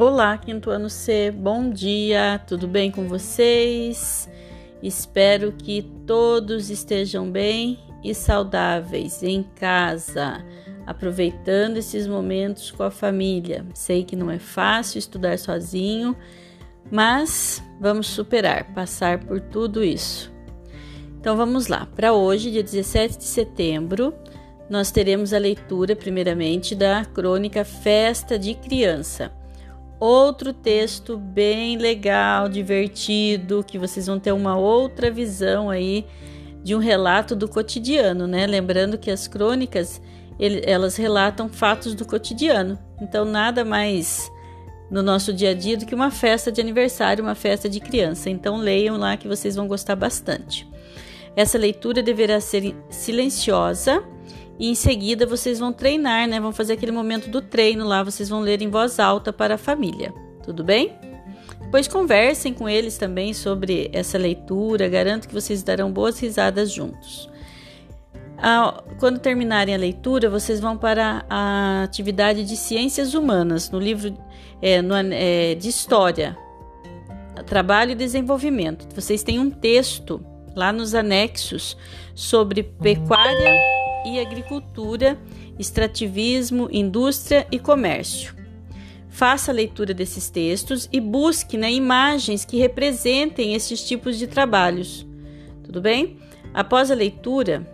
[0.00, 4.30] Olá, quinto ano C, bom dia, tudo bem com vocês?
[4.82, 10.42] Espero que todos estejam bem e saudáveis em casa,
[10.86, 13.62] aproveitando esses momentos com a família.
[13.74, 16.16] Sei que não é fácil estudar sozinho,
[16.90, 20.32] mas vamos superar, passar por tudo isso.
[21.20, 24.14] Então vamos lá, para hoje, dia 17 de setembro,
[24.70, 29.38] nós teremos a leitura, primeiramente, da crônica Festa de Criança
[30.00, 36.06] outro texto bem legal, divertido, que vocês vão ter uma outra visão aí
[36.64, 38.46] de um relato do cotidiano, né?
[38.46, 40.00] Lembrando que as crônicas
[40.38, 44.30] ele, elas relatam fatos do cotidiano, então nada mais
[44.90, 48.28] no nosso dia a dia do que uma festa de aniversário, uma festa de criança.
[48.28, 50.68] Então leiam lá que vocês vão gostar bastante.
[51.36, 54.02] Essa leitura deverá ser silenciosa
[54.58, 56.38] e em seguida vocês vão treinar, né?
[56.38, 59.58] Vão fazer aquele momento do treino lá, vocês vão ler em voz alta para a
[59.58, 60.12] família.
[60.42, 60.92] Tudo bem?
[61.62, 67.30] Depois conversem com eles também sobre essa leitura, garanto que vocês darão boas risadas juntos.
[68.36, 74.16] Ah, quando terminarem a leitura, vocês vão para a atividade de ciências humanas, no livro
[74.60, 76.36] é, no, é, de história,
[77.46, 78.86] trabalho e desenvolvimento.
[78.94, 80.24] Vocês têm um texto
[80.56, 81.76] lá nos anexos
[82.14, 85.18] sobre pecuária e agricultura,
[85.58, 88.34] extrativismo, indústria e comércio.
[89.08, 95.06] Faça a leitura desses textos e busque né, imagens que representem esses tipos de trabalhos.
[95.64, 96.18] Tudo bem?
[96.54, 97.66] Após a leitura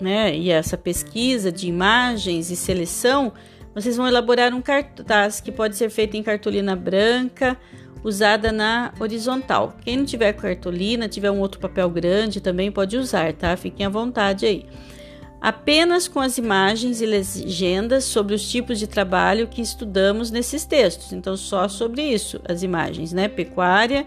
[0.00, 3.32] né, e essa pesquisa de imagens e seleção,
[3.74, 7.58] vocês vão elaborar um cartaz que pode ser feito em cartolina branca,
[8.04, 9.76] usada na horizontal.
[9.82, 13.56] Quem não tiver cartolina, tiver um outro papel grande, também pode usar, tá?
[13.56, 14.66] Fiquem à vontade aí
[15.44, 21.12] apenas com as imagens e legendas sobre os tipos de trabalho que estudamos nesses textos.
[21.12, 23.28] Então, só sobre isso, as imagens, né?
[23.28, 24.06] Pecuária,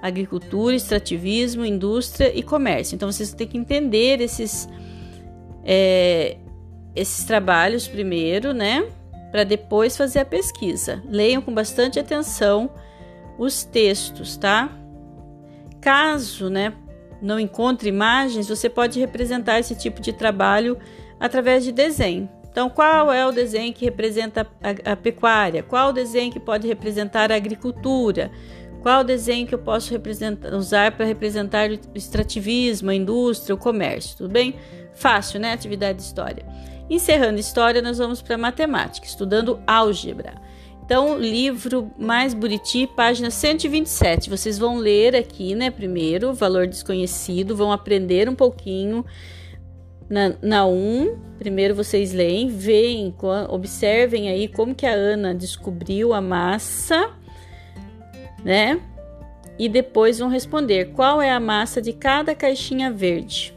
[0.00, 2.94] agricultura, extrativismo, indústria e comércio.
[2.94, 4.66] Então, vocês têm que entender esses,
[5.62, 6.38] é,
[6.96, 8.88] esses trabalhos primeiro, né?
[9.30, 11.02] Para depois fazer a pesquisa.
[11.06, 12.70] Leiam com bastante atenção
[13.38, 14.70] os textos, tá?
[15.82, 16.72] Caso, né,
[17.22, 20.76] não encontra imagens, você pode representar esse tipo de trabalho
[21.20, 22.28] através de desenho.
[22.50, 25.62] Então, qual é o desenho que representa a, a pecuária?
[25.62, 28.30] Qual o desenho que pode representar a agricultura?
[28.82, 29.94] Qual o desenho que eu posso
[30.54, 34.18] usar para representar o extrativismo, a indústria, o comércio?
[34.18, 34.56] Tudo bem?
[34.92, 35.52] Fácil, né?
[35.52, 36.44] Atividade de história.
[36.90, 40.34] Encerrando história, nós vamos para matemática, estudando álgebra.
[40.84, 44.28] Então, livro mais Buriti, página 127.
[44.28, 45.70] Vocês vão ler aqui, né?
[45.70, 49.04] Primeiro, valor desconhecido, vão aprender um pouquinho.
[50.10, 53.14] Na, na 1, primeiro vocês leem, veem,
[53.48, 57.10] observem aí como que a Ana descobriu a massa,
[58.44, 58.80] né?
[59.58, 63.54] E depois vão responder qual é a massa de cada caixinha verde.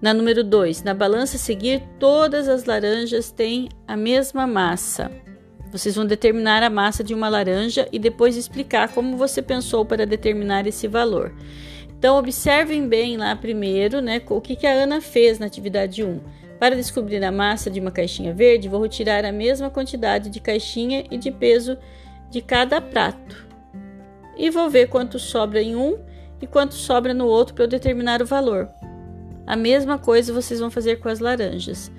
[0.00, 5.10] Na número 2, na balança a seguir, todas as laranjas têm a mesma massa.
[5.70, 10.06] Vocês vão determinar a massa de uma laranja e depois explicar como você pensou para
[10.06, 11.34] determinar esse valor.
[11.98, 16.20] Então, observem bem lá primeiro né, o que, que a Ana fez na atividade 1.
[16.58, 21.04] Para descobrir a massa de uma caixinha verde, vou retirar a mesma quantidade de caixinha
[21.10, 21.76] e de peso
[22.30, 23.46] de cada prato.
[24.36, 25.98] E vou ver quanto sobra em um
[26.40, 28.68] e quanto sobra no outro para eu determinar o valor.
[29.46, 31.90] A mesma coisa vocês vão fazer com as laranjas.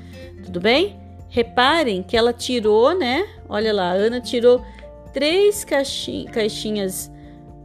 [0.43, 1.08] Tudo bem?
[1.29, 3.27] Reparem que ela tirou, né?
[3.47, 4.65] Olha lá, a Ana tirou
[5.13, 7.11] três caixinhas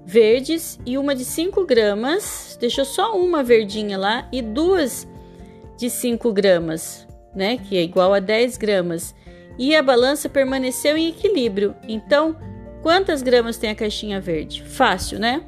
[0.05, 5.09] verdes e uma de 5 gramas, deixou só uma verdinha lá e duas
[5.79, 7.57] de 5 gramas, né?
[7.57, 9.15] Que é igual a 10 gramas.
[9.59, 11.75] E a balança permaneceu em equilíbrio.
[11.89, 12.37] Então,
[12.83, 14.63] quantas gramas tem a caixinha verde?
[14.63, 15.43] Fácil, né?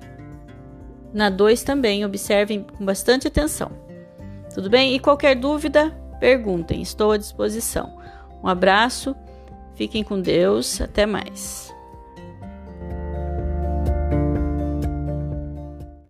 [1.12, 3.71] Na 2 também, observem com bastante atenção.
[4.55, 4.94] Tudo bem?
[4.94, 7.97] E qualquer dúvida, perguntem, estou à disposição.
[8.43, 9.14] Um abraço,
[9.75, 11.75] fiquem com Deus, até mais.